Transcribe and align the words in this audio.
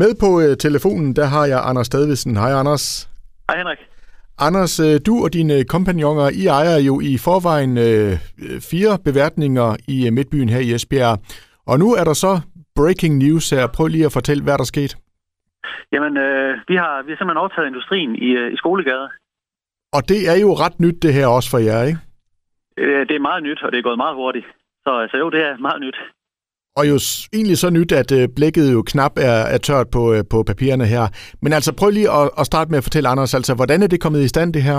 Med 0.00 0.12
på 0.24 0.30
øh, 0.44 0.56
telefonen, 0.56 1.16
der 1.16 1.26
har 1.34 1.44
jeg 1.52 1.60
Anders 1.68 1.86
Stadvisen. 1.86 2.36
Hej 2.36 2.52
Anders. 2.60 2.84
Hej 3.48 3.56
Henrik. 3.58 3.80
Anders, 4.38 4.80
øh, 4.80 4.94
du 5.06 5.14
og 5.24 5.32
dine 5.32 5.64
kompagnoner, 5.74 6.26
I 6.42 6.44
ejer 6.58 6.78
jo 6.88 6.94
i 7.10 7.12
forvejen 7.26 7.72
øh, 7.88 8.10
fire 8.70 8.92
beværtninger 9.06 9.68
i 9.94 9.96
øh, 10.06 10.12
Midtbyen 10.16 10.48
her 10.54 10.62
i 10.66 10.72
Esbjerg. 10.74 11.14
Og 11.70 11.78
nu 11.82 11.88
er 12.00 12.04
der 12.08 12.16
så 12.24 12.32
breaking 12.78 13.14
news 13.24 13.50
her. 13.50 13.64
Prøv 13.76 13.86
lige 13.86 14.08
at 14.08 14.16
fortælle, 14.18 14.42
hvad 14.44 14.54
der 14.58 14.66
er 14.68 14.74
sket. 14.74 14.92
Jamen, 15.94 16.14
øh, 16.26 16.50
vi, 16.70 16.74
har, 16.82 16.92
vi 17.04 17.10
har 17.10 17.18
simpelthen 17.18 17.42
overtaget 17.42 17.66
industrien 17.72 18.12
i, 18.26 18.28
øh, 18.40 18.52
i 18.54 18.56
Skolegade. 18.56 19.06
Og 19.96 20.02
det 20.10 20.20
er 20.32 20.38
jo 20.44 20.50
ret 20.62 20.76
nyt 20.84 20.98
det 21.04 21.12
her 21.18 21.26
også 21.26 21.50
for 21.50 21.60
jer, 21.68 21.82
ikke? 21.90 22.00
Øh, 22.82 23.02
det 23.08 23.14
er 23.16 23.28
meget 23.28 23.42
nyt, 23.42 23.60
og 23.64 23.72
det 23.72 23.78
er 23.78 23.88
gået 23.88 24.02
meget 24.04 24.16
hurtigt. 24.22 24.46
Så 24.84 24.90
altså, 25.02 25.16
jo, 25.22 25.30
det 25.30 25.40
er 25.48 25.52
meget 25.68 25.80
nyt. 25.86 25.98
Og 26.78 26.84
jo 26.90 26.96
egentlig 27.36 27.58
så 27.58 27.70
nyt, 27.70 27.92
at 27.92 28.10
øh, 28.18 28.28
blækket 28.36 28.72
jo 28.76 28.82
knap 28.82 29.14
er, 29.30 29.40
er 29.54 29.58
tørt 29.58 29.88
på, 29.96 30.02
øh, 30.14 30.22
på 30.32 30.38
papirerne 30.50 30.86
her. 30.94 31.04
Men 31.42 31.52
altså 31.52 31.72
prøv 31.80 31.90
lige 31.90 32.10
at, 32.20 32.30
at 32.40 32.46
starte 32.46 32.70
med 32.70 32.78
at 32.78 32.86
fortælle, 32.88 33.08
Anders, 33.08 33.34
altså 33.34 33.54
hvordan 33.54 33.82
er 33.82 33.86
det 33.86 34.00
kommet 34.00 34.20
i 34.20 34.32
stand 34.34 34.52
det 34.52 34.62
her? 34.62 34.78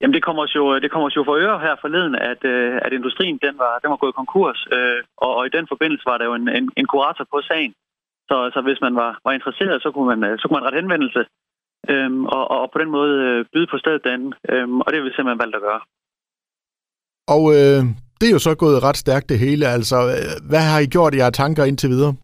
Jamen 0.00 0.14
det 0.14 0.24
kommer 0.26 0.42
os 0.42 0.54
jo, 0.54 0.64
det 0.82 0.90
kommer 0.90 1.06
os 1.08 1.16
jo 1.16 1.24
for 1.24 1.36
øre 1.46 1.58
her 1.66 1.74
forleden, 1.80 2.14
at, 2.14 2.40
øh, 2.44 2.80
at 2.84 2.92
industrien 2.92 3.38
den 3.46 3.54
var, 3.62 3.72
den 3.82 3.90
var 3.90 3.96
gået 3.96 4.14
konkurs, 4.20 4.60
øh, 4.76 5.00
og, 5.16 5.36
og 5.36 5.46
i 5.46 5.54
den 5.56 5.66
forbindelse 5.72 6.04
var 6.10 6.18
der 6.18 6.24
jo 6.24 6.34
en, 6.34 6.48
en, 6.58 6.70
en 6.76 6.86
kurator 6.86 7.24
på 7.32 7.38
sagen. 7.50 7.72
Så, 8.28 8.36
så 8.54 8.60
hvis 8.66 8.80
man 8.80 8.94
var, 8.94 9.12
var 9.24 9.32
interesseret, 9.32 9.82
så 9.82 9.90
kunne 9.90 10.08
man, 10.12 10.38
så 10.38 10.44
kunne 10.44 10.56
man 10.58 10.66
rette 10.66 10.80
henvendelse 10.80 11.22
øh, 11.92 12.10
og, 12.36 12.44
og 12.50 12.70
på 12.72 12.78
den 12.82 12.90
måde 12.90 13.14
øh, 13.28 13.44
byde 13.52 13.68
på 13.72 13.78
stedet 13.78 14.02
den, 14.10 14.20
øh, 14.50 14.68
og 14.84 14.86
det 14.88 14.96
har 14.96 15.04
vi 15.06 15.16
simpelthen 15.16 15.42
valgt 15.44 15.56
at 15.58 15.66
gøre. 15.68 15.82
Og 17.34 17.42
øh, 17.58 17.82
det 18.20 18.28
er 18.28 18.32
jo 18.32 18.38
så 18.38 18.54
gået 18.54 18.82
ret 18.82 18.96
stærkt 18.96 19.28
det 19.28 19.38
hele. 19.38 19.66
Altså, 19.66 19.96
hvad 20.50 20.64
har 20.70 20.78
I 20.80 20.86
gjort 20.86 21.14
i 21.14 21.18
jeres 21.18 21.36
tanker 21.36 21.64
indtil 21.64 21.90
videre? 21.90 22.14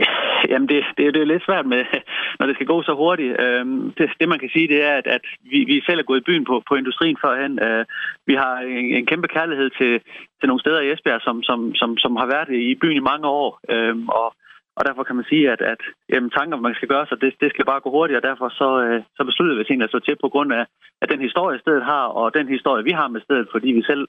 Jamen, 0.50 0.68
det, 0.68 0.84
det, 0.96 1.14
det 1.14 1.20
er 1.22 1.32
lidt 1.32 1.44
svært 1.44 1.66
med, 1.66 1.82
når 2.38 2.46
det 2.46 2.54
skal 2.54 2.66
gå 2.66 2.82
så 2.82 2.92
hurtigt. 3.02 3.40
Øhm, 3.44 3.92
det, 3.98 4.10
det, 4.20 4.28
man 4.28 4.38
kan 4.38 4.50
sige, 4.52 4.68
det 4.68 4.82
er, 4.82 4.94
at, 5.00 5.06
at 5.06 5.24
vi, 5.50 5.58
vi 5.70 5.82
selv 5.86 6.00
er 6.00 6.08
gået 6.10 6.20
i 6.20 6.28
byen 6.28 6.44
på, 6.44 6.62
på 6.68 6.74
industrien 6.74 7.16
førhen. 7.24 7.54
Øh, 7.66 7.84
vi 8.26 8.34
har 8.34 8.54
en, 8.58 8.86
en 8.98 9.06
kæmpe 9.06 9.28
kærlighed 9.28 9.70
til, 9.70 9.92
til 10.38 10.46
nogle 10.48 10.60
steder 10.60 10.80
i 10.80 10.92
Esbjerg, 10.92 11.20
som, 11.22 11.42
som, 11.42 11.74
som, 11.74 11.98
som 11.98 12.16
har 12.16 12.26
været 12.26 12.50
i 12.70 12.74
byen 12.82 12.96
i 12.96 13.08
mange 13.10 13.26
år. 13.26 13.60
Øhm, 13.70 14.08
og, 14.08 14.28
og 14.76 14.82
derfor 14.86 15.02
kan 15.04 15.16
man 15.16 15.24
sige, 15.28 15.50
at, 15.54 15.60
at 15.60 15.80
jamen, 16.12 16.30
tanker, 16.30 16.56
man 16.56 16.74
skal 16.74 16.88
gøre 16.88 17.06
sig, 17.06 17.20
det, 17.20 17.34
det 17.40 17.50
skal 17.50 17.64
bare 17.64 17.80
gå 17.80 17.90
hurtigt, 17.90 18.16
og 18.16 18.22
derfor 18.28 18.48
så, 18.60 18.68
øh, 18.84 19.02
så 19.16 19.24
besluttede 19.24 19.58
vi 19.58 19.64
tingene 19.64 19.84
at 19.84 19.90
stå 19.90 19.98
til 19.98 20.16
på 20.20 20.28
grund 20.28 20.52
af, 20.52 20.64
af 21.02 21.08
den 21.08 21.20
historie, 21.20 21.58
stedet 21.58 21.84
har, 21.84 22.04
og 22.20 22.34
den 22.34 22.48
historie, 22.48 22.84
vi 22.84 22.90
har 22.90 23.08
med 23.08 23.20
stedet, 23.20 23.48
fordi 23.52 23.68
vi 23.72 23.82
selv 23.82 24.04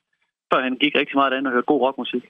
førhen 0.54 0.76
gik 0.82 0.94
rigtig 0.96 1.16
meget 1.20 1.38
ind 1.38 1.48
og 1.48 1.54
hørte 1.54 1.70
god 1.72 1.82
rockmusik. 1.82 2.24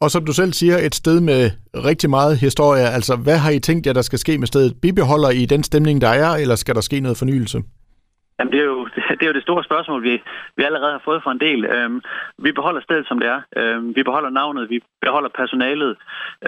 Og 0.00 0.10
som 0.10 0.24
du 0.24 0.32
selv 0.32 0.52
siger, 0.52 0.76
et 0.78 0.94
sted 0.94 1.20
med 1.20 1.50
rigtig 1.74 2.10
meget 2.10 2.36
historie. 2.38 2.86
Altså, 2.96 3.16
hvad 3.16 3.38
har 3.38 3.50
I 3.50 3.58
tænkt 3.58 3.86
jer, 3.86 3.92
der 3.92 4.02
skal 4.02 4.18
ske 4.18 4.38
med 4.38 4.46
stedet? 4.46 4.80
Bibeholder 4.82 5.30
I 5.30 5.44
den 5.46 5.62
stemning, 5.62 6.00
der 6.00 6.08
er, 6.08 6.30
eller 6.42 6.54
skal 6.54 6.74
der 6.74 6.80
ske 6.80 7.00
noget 7.00 7.18
fornyelse? 7.18 7.62
Jamen, 8.38 8.52
det 8.52 8.60
er, 8.60 8.64
jo, 8.64 8.88
det 9.16 9.22
er 9.22 9.30
jo 9.32 9.38
det 9.38 9.42
store 9.42 9.64
spørgsmål, 9.64 10.02
vi, 10.02 10.22
vi 10.56 10.62
allerede 10.62 10.92
har 10.92 11.02
fået 11.04 11.22
fra 11.22 11.32
en 11.32 11.40
del. 11.40 11.64
Øhm, 11.64 12.00
vi 12.38 12.52
beholder 12.52 12.80
stedet, 12.80 13.06
som 13.06 13.18
det 13.18 13.28
er. 13.28 13.40
Øhm, 13.56 13.96
vi 13.96 14.02
beholder 14.02 14.30
navnet, 14.30 14.70
vi 14.70 14.78
beholder 15.00 15.30
personalet. 15.40 15.96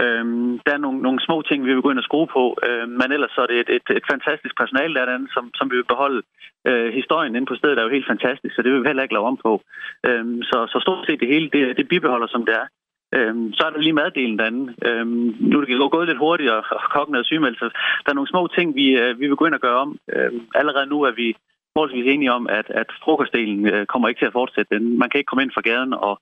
Øhm, 0.02 0.58
der 0.66 0.72
er 0.74 0.82
nogle, 0.84 0.98
nogle 1.06 1.20
små 1.26 1.42
ting, 1.42 1.66
vi 1.66 1.72
vil 1.74 1.82
gå 1.82 1.90
ind 1.90 2.02
og 2.02 2.08
skrue 2.08 2.26
på, 2.26 2.44
øhm, 2.68 2.90
men 3.00 3.12
ellers 3.12 3.30
så 3.34 3.40
er 3.40 3.46
det 3.46 3.58
et, 3.60 3.70
et, 3.76 3.96
et 3.98 4.06
fantastisk 4.12 4.54
personale 4.56 4.94
derinde, 4.94 5.28
som, 5.34 5.50
som 5.54 5.70
vi 5.70 5.76
vil 5.76 5.92
beholde. 5.92 6.22
Øh, 6.68 6.94
historien 6.94 7.36
inde 7.36 7.46
på 7.46 7.54
stedet 7.54 7.78
er 7.78 7.82
jo 7.82 7.96
helt 7.96 8.06
fantastisk, 8.06 8.54
så 8.54 8.62
det 8.62 8.72
vil 8.72 8.82
vi 8.82 8.86
heller 8.86 9.02
ikke 9.02 9.14
lave 9.14 9.30
om 9.32 9.38
på. 9.46 9.62
Øhm, 10.06 10.42
så, 10.42 10.58
så 10.72 10.78
stort 10.80 11.06
set 11.06 11.20
det 11.20 11.28
hele, 11.28 11.50
det, 11.52 11.76
det 11.76 11.88
bibeholder, 11.88 12.26
som 12.26 12.46
det 12.46 12.54
er. 12.54 12.66
Øhm, 13.16 13.52
så 13.52 13.62
er 13.66 13.70
der 13.70 13.80
lige 13.80 13.98
maddelen 14.00 14.38
derinde. 14.38 14.74
Øhm, 14.88 15.36
nu 15.40 15.60
er 15.60 15.64
det 15.64 15.90
gået 15.90 16.08
lidt 16.08 16.18
hurtigt, 16.18 16.50
og, 16.50 16.64
og 16.70 16.80
kokken 16.94 17.14
er 17.16 17.22
sygemeldt, 17.22 17.58
så 17.58 17.64
der 18.04 18.10
er 18.10 18.18
nogle 18.18 18.32
små 18.34 18.46
ting, 18.46 18.74
vi, 18.74 18.86
øh, 19.02 19.20
vi 19.20 19.26
vil 19.26 19.36
gå 19.36 19.46
ind 19.46 19.54
og 19.54 19.60
gøre 19.60 19.78
om. 19.84 19.98
Øhm, 20.14 20.40
allerede 20.54 20.86
nu 20.86 21.02
er 21.02 21.10
vi 21.10 21.36
forholdsvis 21.74 22.06
enige 22.06 22.32
om, 22.38 22.44
at, 22.58 22.66
at 22.80 22.88
frokostdelen 23.04 23.66
øh, 23.72 23.86
kommer 23.86 24.08
ikke 24.08 24.20
til 24.20 24.30
at 24.30 24.38
fortsætte. 24.40 24.80
Man 24.80 25.08
kan 25.08 25.18
ikke 25.18 25.30
komme 25.30 25.42
ind 25.42 25.54
fra 25.54 25.66
gaden 25.70 25.92
og 26.08 26.14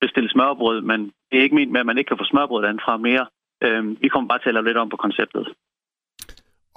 bestille 0.00 0.30
smørbrød, 0.30 0.80
men 0.90 1.00
det 1.28 1.36
er 1.38 1.42
ikke 1.42 1.58
ment 1.60 1.72
med, 1.72 1.80
at 1.80 1.86
man 1.86 1.98
ikke 1.98 2.08
kan 2.08 2.20
få 2.20 2.24
smørbrød 2.24 2.62
fra 2.86 2.96
mere. 2.96 3.24
Øhm, 3.64 3.90
vi 4.02 4.08
kommer 4.08 4.28
bare 4.28 4.42
til 4.42 4.50
at 4.50 4.54
lave 4.54 4.68
lidt 4.68 4.82
om 4.82 4.88
på 4.88 4.96
konceptet. 4.96 5.44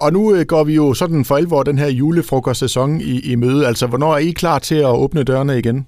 Og 0.04 0.08
nu 0.16 0.22
øh, 0.34 0.42
går 0.52 0.64
vi 0.68 0.74
jo 0.82 0.86
sådan 0.94 1.22
for 1.28 1.34
alvor 1.40 1.62
den 1.62 1.78
her 1.82 1.90
julefrokostsæson 2.00 2.90
i, 3.12 3.14
i 3.32 3.34
møde. 3.44 3.66
Altså, 3.70 3.84
hvornår 3.88 4.12
er 4.14 4.22
I 4.30 4.32
klar 4.42 4.58
til 4.58 4.78
at 4.88 4.96
åbne 5.04 5.24
dørene 5.30 5.58
igen? 5.62 5.78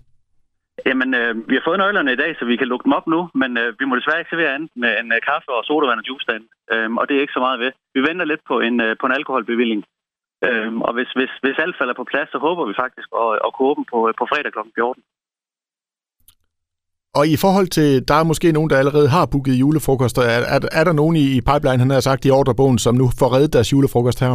Jamen, 0.88 1.10
øh, 1.20 1.32
vi 1.48 1.54
har 1.56 1.64
fået 1.66 1.78
nøglerne 1.78 2.12
i 2.12 2.20
dag, 2.22 2.30
så 2.38 2.44
vi 2.44 2.56
kan 2.56 2.68
lukke 2.68 2.84
dem 2.86 2.96
op 2.98 3.06
nu, 3.14 3.20
men 3.40 3.50
øh, 3.62 3.68
vi 3.80 3.84
må 3.86 3.92
desværre 3.96 4.20
ikke 4.20 4.32
servere 4.32 4.54
andet 4.54 4.70
med 4.82 4.90
en 5.00 5.12
øh, 5.16 5.20
kaffe 5.28 5.50
og 5.58 5.64
sodavand 5.64 6.00
og 6.00 6.08
juice 6.08 6.26
derinde. 6.28 6.48
Øh, 6.72 6.88
og 7.00 7.04
det 7.08 7.14
er 7.14 7.24
ikke 7.24 7.38
så 7.38 7.42
meget 7.46 7.60
ved. 7.64 7.72
Vi 7.96 8.00
venter 8.08 8.24
lidt 8.24 8.42
på 8.50 8.60
en, 8.66 8.76
øh, 8.86 8.96
på 9.00 9.04
en 9.06 9.16
alkoholbevilling. 9.18 9.82
Øh, 10.46 10.72
og 10.86 10.92
hvis, 10.96 11.10
hvis, 11.18 11.32
hvis 11.42 11.58
alt 11.64 11.76
falder 11.80 11.96
på 12.00 12.04
plads, 12.12 12.28
så 12.34 12.38
håber 12.46 12.64
vi 12.70 12.74
faktisk 12.82 13.08
at, 13.22 13.30
at 13.46 13.50
kunne 13.54 13.70
åbne 13.72 13.86
på, 13.92 13.98
på 14.20 14.24
fredag 14.30 14.52
kl. 14.52 14.60
14. 14.74 15.02
Og 17.18 17.24
i 17.34 17.36
forhold 17.44 17.68
til, 17.78 17.90
der 18.08 18.16
er 18.18 18.30
måske 18.30 18.52
nogen, 18.52 18.70
der 18.70 18.78
allerede 18.78 19.08
har 19.16 19.30
booket 19.32 19.60
julefrokoster. 19.62 20.22
Er, 20.22 20.42
er, 20.54 20.60
er 20.80 20.84
der 20.88 20.94
nogen 21.00 21.16
i, 21.24 21.26
i 21.38 21.40
pipeline, 21.50 21.82
han 21.84 21.90
har 21.90 22.00
sagt 22.08 22.26
i 22.26 22.30
ordrebogen, 22.38 22.78
som 22.78 22.94
nu 23.00 23.06
får 23.20 23.28
reddet 23.34 23.52
deres 23.56 23.72
julefrokost 23.72 24.20
her? 24.24 24.32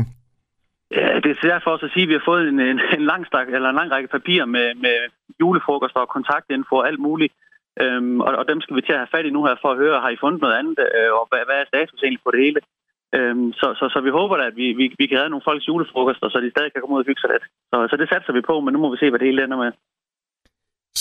Ja, 1.00 1.10
det 1.24 1.30
er 1.32 1.50
derfor 1.54 1.70
også 1.72 1.86
at 1.86 1.94
sige, 1.94 2.06
at 2.06 2.10
vi 2.12 2.18
har 2.20 2.30
fået 2.32 2.44
en, 2.52 2.60
en, 2.60 2.80
en, 2.98 3.06
lang, 3.12 3.22
stak, 3.30 3.48
eller 3.56 3.70
en 3.70 3.80
lang 3.80 3.92
række 3.92 4.10
papirer 4.18 4.48
med, 4.56 4.68
med 4.86 4.96
julefrokoster 5.42 6.00
og 6.00 6.10
kontaktinfo 6.18 6.76
og 6.76 6.88
alt 6.90 7.02
muligt. 7.08 7.34
Øhm, 7.82 8.22
og, 8.26 8.32
og 8.42 8.46
dem 8.52 8.62
skal 8.62 8.76
vi 8.76 8.82
til 8.82 8.96
at 8.96 9.02
have 9.04 9.14
fat 9.16 9.26
i 9.26 9.36
nu 9.36 9.42
her 9.46 9.56
for 9.62 9.70
at 9.72 9.78
høre, 9.84 10.04
har 10.06 10.10
I 10.10 10.22
fundet 10.24 10.42
noget 10.42 10.56
andet, 10.60 10.80
øh, 10.98 11.12
og 11.20 11.24
hvad, 11.30 11.42
hvad 11.48 11.58
er 11.60 11.72
status 11.74 12.00
egentlig 12.02 12.26
på 12.26 12.32
det 12.32 12.44
hele? 12.46 12.60
Øhm, 13.18 13.48
så, 13.60 13.68
så, 13.80 13.86
så 13.94 14.00
vi 14.06 14.12
håber 14.20 14.36
da, 14.38 14.44
at 14.52 14.56
vi, 14.62 14.68
vi, 14.80 14.86
vi 15.00 15.06
kan 15.08 15.18
redde 15.18 15.34
nogle 15.34 15.48
folks 15.48 15.68
julefrokoster, 15.68 16.30
så 16.30 16.40
de 16.40 16.52
stadig 16.52 16.72
kan 16.72 16.82
komme 16.82 16.96
ud 16.96 17.04
og 17.04 17.08
hygge 17.10 17.22
sig 17.22 17.30
lidt. 17.34 17.46
Så, 17.72 17.78
så 17.90 17.96
det 18.02 18.08
satser 18.10 18.34
vi 18.34 18.42
på, 18.50 18.56
men 18.60 18.74
nu 18.74 18.80
må 18.80 18.88
vi 18.92 18.98
se, 18.98 19.10
hvad 19.10 19.20
det 19.20 19.28
hele 19.28 19.44
ender 19.44 19.58
med. 19.64 19.72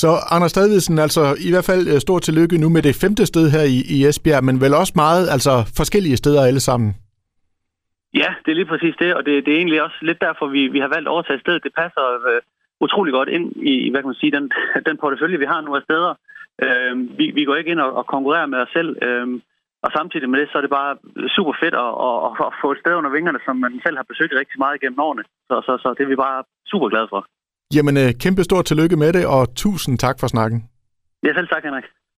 Så 0.02 0.10
Anders 0.34 0.50
Stadvidsen, 0.50 0.98
altså 0.98 1.22
i 1.48 1.50
hvert 1.52 1.69
fald 1.70 1.84
øh, 1.92 1.98
stort 2.06 2.22
tillykke 2.22 2.58
nu 2.58 2.69
med 2.69 2.82
det 2.82 3.00
femte 3.02 3.26
sted 3.26 3.44
her 3.54 3.64
i, 3.76 3.78
i 3.94 3.97
Esbjerg, 4.08 4.44
men 4.44 4.60
vel 4.60 4.75
også 4.75 4.92
meget, 4.97 5.25
altså 5.34 5.52
forskellige 5.76 6.16
steder 6.16 6.42
alle 6.48 6.60
sammen. 6.60 6.91
Ja, 8.14 8.31
det 8.42 8.50
er 8.50 8.58
lige 8.60 8.72
præcis 8.72 8.94
det, 8.98 9.14
og 9.14 9.26
det, 9.26 9.46
det 9.46 9.52
er 9.52 9.58
egentlig 9.58 9.82
også 9.82 9.98
lidt 10.02 10.20
derfor, 10.20 10.46
vi, 10.46 10.62
vi 10.69 10.78
har 10.78 10.88
valgt 10.94 11.08
at 11.08 11.14
overtage 11.14 11.41
stedet. 11.41 11.64
Det 11.64 11.72
passer 11.81 12.04
øh, 12.28 12.41
utrolig 12.81 13.12
godt 13.12 13.28
ind 13.28 13.46
i, 13.72 13.91
hvad 13.91 14.00
kan 14.00 14.12
man 14.12 14.22
sige, 14.22 14.32
den, 14.36 14.52
den 14.88 14.96
portefølje, 15.02 15.38
vi 15.38 15.52
har 15.52 15.60
nu 15.60 15.76
af 15.76 15.82
steder. 15.82 16.14
Øh, 16.64 17.19
vi, 17.19 17.26
vi 17.34 17.44
går 17.44 17.56
ikke 17.56 17.70
ind 17.70 17.81
og, 17.81 17.92
og 18.00 18.06
konkurrerer 18.06 18.46
med 18.46 18.58
os 18.58 18.72
selv, 18.72 18.91
øh, 19.02 19.26
og 19.84 19.90
samtidig 19.98 20.28
med 20.30 20.38
det, 20.40 20.48
så 20.48 20.56
er 20.58 20.64
det 20.64 20.76
bare 20.80 20.92
super 21.36 21.54
fedt 21.62 21.76
at, 21.84 21.92
at, 22.08 22.14
at 22.46 22.52
få 22.62 22.68
et 22.74 22.80
sted 22.82 22.94
under 23.00 23.10
vingerne, 23.16 23.40
som 23.46 23.54
man 23.64 23.72
selv 23.84 23.96
har 24.00 24.06
besøgt 24.10 24.32
rigtig 24.40 24.58
meget 24.62 24.76
igennem 24.78 25.00
årene. 25.06 25.24
Så, 25.48 25.54
så, 25.66 25.72
så 25.82 25.88
det 25.96 26.02
er 26.04 26.12
vi 26.14 26.24
bare 26.26 26.40
super 26.72 26.88
glade 26.92 27.08
for. 27.12 27.20
Jamen, 27.76 27.94
øh, 28.02 28.10
kæmpe 28.24 28.42
stort 28.48 28.64
tillykke 28.70 28.96
med 29.02 29.10
det, 29.16 29.24
og 29.36 29.42
tusind 29.64 29.94
tak 30.04 30.16
for 30.20 30.26
snakken. 30.34 30.58
Ja, 31.24 31.30
selv 31.38 31.48
tak, 31.48 31.62
Henrik. 31.68 31.86